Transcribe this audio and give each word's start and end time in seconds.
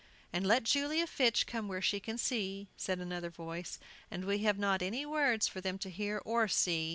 "And 0.33 0.47
let 0.47 0.63
Julia 0.63 1.05
Fitch 1.05 1.45
come 1.45 1.67
where 1.67 1.79
she 1.79 1.99
can 1.99 2.17
see," 2.17 2.69
said 2.75 2.97
another 2.99 3.29
voice. 3.29 3.77
"And 4.09 4.25
we 4.25 4.39
have 4.39 4.57
not 4.57 4.81
any 4.81 5.05
words 5.05 5.47
for 5.47 5.61
them 5.61 5.77
to 5.77 5.91
hear 5.91 6.19
or 6.25 6.47
see!" 6.47 6.89